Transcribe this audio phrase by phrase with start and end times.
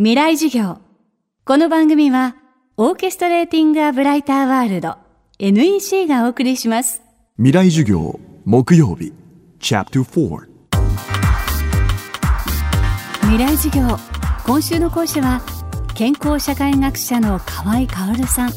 [0.00, 0.78] 未来授業。
[1.44, 2.36] この番組は、
[2.76, 4.94] オーケストレーティング・ア・ブライター・ワールド
[5.40, 7.02] NEC がお送りします。
[7.36, 9.12] 未来授業木曜日
[9.58, 10.46] Chapter 4
[13.22, 13.98] 未来授業。
[14.46, 15.40] 今週の講師は、
[15.96, 18.52] 健康社会学者の河合薫さん。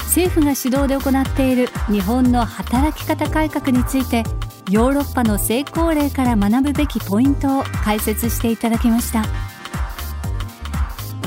[0.00, 4.22] 政府が主導で行っている日本の働き方改革について、
[4.70, 9.24] ヨーロッパの成功例から学ぶべきポイントを解説していただきました。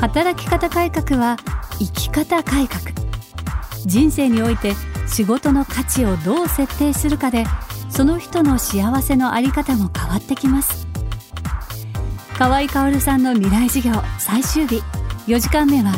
[0.05, 1.35] 働き方改革は
[1.79, 2.93] 生き方改革。
[3.87, 4.73] 人生において
[5.07, 7.43] 仕事の価値をどう設定するかで
[7.89, 10.85] その人の幸せのあり方も変わってきます。
[12.37, 14.83] 河合薫さんの未来授業最終日。
[15.25, 15.91] 4時間目は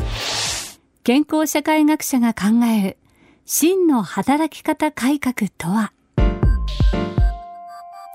[1.03, 2.97] 健康社会学者が考える
[3.45, 5.91] 真の働き方改革とは？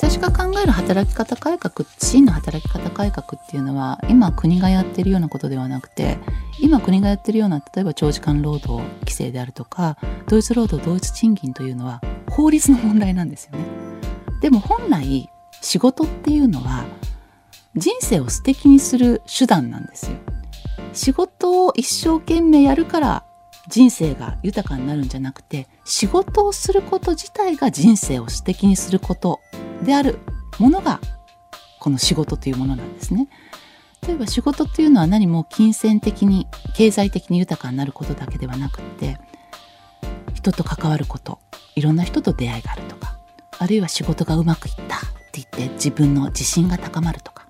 [0.02, 6.19] 私が考える働き方改革真の働き方改革っていうのは今国がやってるようなことではなくて
[6.61, 13.64] 今国がやってるような例えば長時間労働規制であるとか同一労働同一賃金というのは法律の問題なんですよね。
[14.41, 15.30] でも本来
[15.61, 16.84] 仕事っていうのは
[17.77, 20.17] 人生を素敵にする手段なんですよ。
[20.95, 23.25] 仕事を一生懸命やるから
[23.69, 29.41] 人生が豊かになるんじゃなくて仕事をすること自体が人生を素敵にすること
[29.83, 30.19] である
[30.58, 31.00] ものが
[31.78, 33.28] この仕事というものなんですね。
[34.06, 39.16] 例えば仕事というのは何も金銭的に経済的に豊かになることだけではなくって
[40.34, 41.39] 人と関わること
[41.77, 43.16] いろんな人と出会いがあるとか
[43.58, 47.46] あるいは仕事がうまくいったって言って自分の自信が高まるとか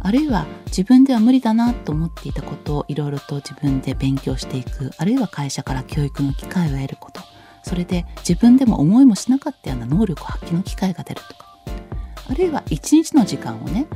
[0.00, 7.15] あるいは自分では無理だなと思っていたことをいろいろと自分で勉強していくあるいは会社から教育の機会を得ること
[7.66, 11.56] それで自分でも思いもしなかったような能力発揮の機会が出るとか。
[12.30, 13.86] あるいは一日の時間をね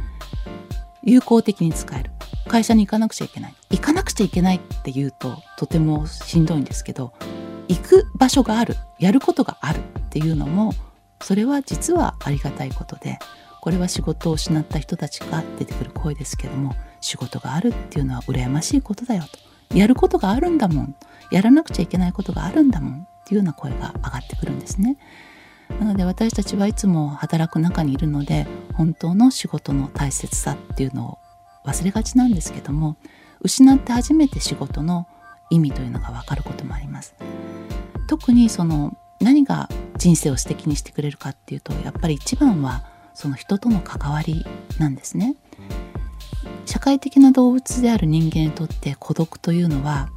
[1.04, 2.10] 有効的に使える。
[2.48, 3.54] 会社に行かなくちゃいけない。
[3.70, 7.12] 行かなくちゃいけないって言うととてもしんどいんですけど
[7.68, 8.74] 行く場所がある。
[8.98, 10.72] やることがあるっていうのも
[11.22, 13.20] それは実はありがたいことで
[13.60, 19.22] これは仕事を失った人たちが出てくる声ですけども仕事があるっていうのは羨ましいことだよ
[19.68, 19.76] と。
[19.76, 20.96] やることがあるんだもん。
[21.30, 23.06] やらなくちゃいけないことがあるんだもん。
[23.30, 24.96] っていうような声が上がってくるんですね。
[25.78, 31.18] なので私たちはいつも働く中にいるので本当の仕事の大切さっていうのを
[31.64, 32.96] 忘れがちなんですけども
[33.40, 35.06] 失って初めて仕事の
[35.48, 37.14] 意味というのが分かることもあります。
[38.08, 44.44] 特にその何が人生を素敵にしてくれるかっていうとやっぱり一番はその人との関わり
[44.80, 45.36] なんですね。
[46.66, 50.08] 社会的な動物である人間にとって孤独というのは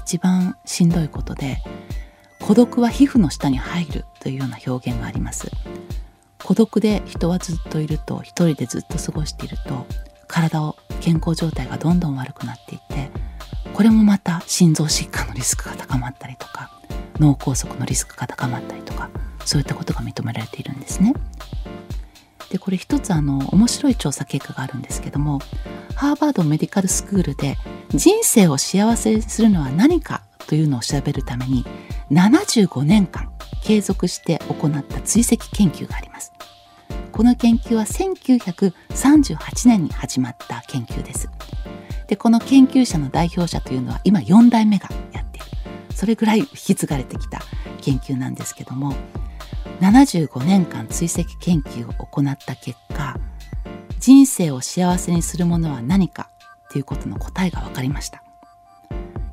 [0.00, 1.62] 一番しんどいことで
[2.50, 5.48] 孤独は皮膚の下に入るというような表現があります
[6.42, 9.86] 孤独で人はずっといると一人でずっと過ごしていると
[10.26, 13.12] 体を健康状態がどんどん悪くなっていって
[13.72, 16.72] これもまた心臓疾患のリスクが高まったりとか
[17.20, 19.10] 脳梗塞のリスクが高まったりとか
[19.44, 21.14] そういったことが認められているんですね。
[22.50, 25.38] でこれ一つあの面白い調査結果があるんですけども
[25.94, 27.56] ハーバードメディカルスクールで
[27.90, 31.64] 人生を幸せにするのは何かというのを調べるために
[32.10, 33.32] 75年間
[33.62, 36.32] 継続して行った追跡研究があります。
[37.12, 41.28] この研究は1938年に始まった研究です。
[42.08, 45.46] でこの研究者の代表者というのは今4代目がやっている。
[45.94, 47.40] それぐらい引き継がれてきた
[47.82, 48.94] 研究なんですけども
[49.80, 53.18] 75年間追跡研究を行った結果
[53.98, 56.30] 人生を幸せにするものは何か
[56.70, 58.22] ということの答えが分かりました。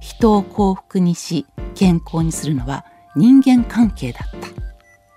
[0.08, 1.46] 人を幸福にし
[1.76, 2.86] 健康にするのは
[3.18, 4.48] 人間関係だった。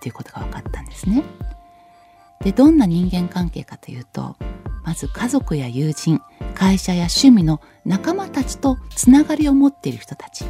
[0.01, 1.23] ということが分かったんですね。
[2.41, 4.37] でどんな人間関係かというと
[4.83, 6.21] まず家族や友人
[6.55, 10.45] 会社や趣味の仲間たちとつながりを持っている人たち。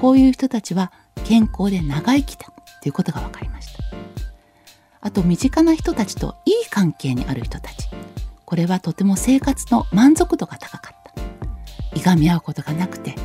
[0.00, 0.92] こういう人たちは
[1.24, 2.46] 健康で長生きだ。
[2.82, 3.82] ということが分かりました。
[5.00, 7.88] あと身近な人たちといい関係にある人たち。
[8.44, 10.96] これはとても生活の満足度が高かっ
[11.92, 11.98] た。
[11.98, 13.16] いがみ合うことがなくて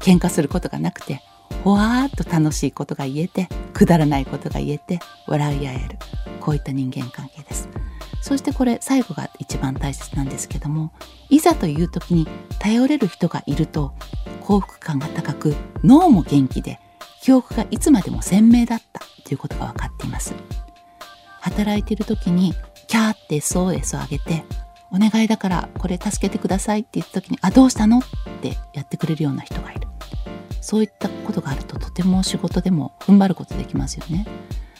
[0.00, 1.22] 喧嘩することがなくて
[1.64, 5.98] ほわーっと楽しいことが言えてくだらないことが言えて笑い合える
[6.40, 7.68] こういった人間関係です。
[8.22, 10.92] そしてこれ最後が一番大切なんですけども
[11.30, 13.94] いざという時に頼れる人がいると
[14.40, 15.54] 幸福感が高く
[15.84, 16.78] 脳も元気で
[17.22, 20.34] 記憶がいつまでも鮮明だったということが分かっています。
[21.40, 22.54] 働いている時に
[22.88, 24.44] キャーって SOS を上げて
[24.92, 28.00] お願いだからこれ助けてくださいって言った時にあどうしたの？
[28.00, 28.02] っ
[28.42, 29.59] てやってくれるような人。
[30.60, 34.26] そういったことがあるととても仕事でも踏ん張ることできますよね。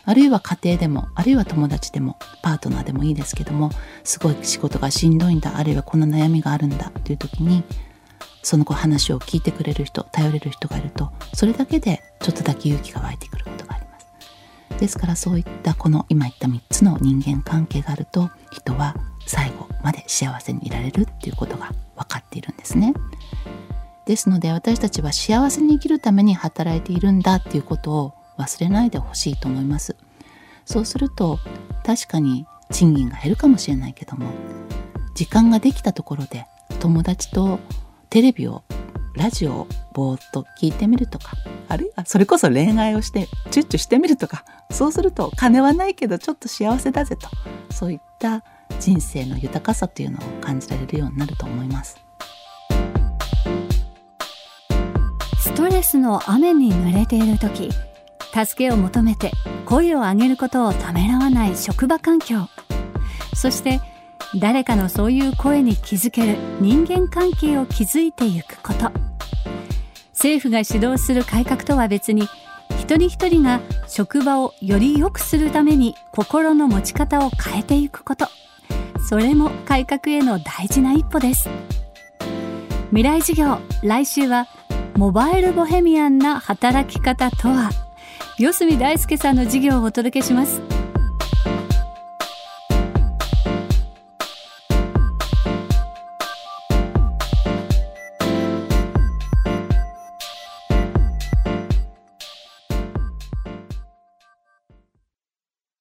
[0.04, 3.70] あるいは家庭でもあるいは友達でもパートナーでもいいですけども
[4.02, 7.62] すごい仕事がしんどいんだあるいはこんな悩みがあるんだっていう時に
[8.42, 18.96] その子話を聞いてくれる人頼れる人がいるとそれだけでちょっとだけ勇気が湧いてくることがありますですからそういったこの今言った3つの人間関係があると人は
[19.26, 22.94] 最後まで幸せにいられるっていうことが分かっているんですね
[24.10, 29.94] ですので私たちは幸せに生きるために働いているんだっていうことを忘れないでほしいと思います。
[30.64, 31.38] そうすると
[31.86, 34.26] 確かに賃金が減るかもしれないけども
[35.14, 36.46] 時間ができたところで
[36.80, 37.60] 友達と
[38.08, 38.64] テレビを
[39.14, 41.36] ラジオをぼーっと聞いてみるとか
[41.68, 47.28] あるいはそれこそ恋愛をしてチュッチュしてみるとかそうすると金はないけどちょっと幸せだぜと
[47.72, 48.42] そういった
[48.80, 52.09] 人生の豊かさというのを感じられるようになると思います。
[55.60, 57.68] ストレスの雨に濡れている時
[58.32, 59.30] 助けを求めて
[59.66, 62.48] 声を上げることをためらわない職場環境。
[63.34, 63.78] そして
[64.40, 68.90] 誰かのそういう声に気づける人間関係を築いていくこと。
[70.14, 72.26] 政府が主導する改革とは別に
[72.78, 78.28] 一人一人が職場をより良くするために心の持ち方を変えていくこと。
[79.06, 81.50] それも改革への大事な一歩です。
[82.92, 84.46] 未来授業来週は
[84.96, 87.70] モバイルボヘミアンな働き方とは？
[88.38, 90.60] 四隅大輔さんの授業をお届けします。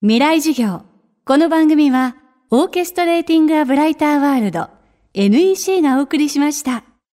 [0.02, 0.84] 未来授業。
[1.26, 2.16] この番組は
[2.50, 4.70] オーケストレーティング・ア・ブライター・ワールド。
[5.14, 6.84] NEC がお送りしました。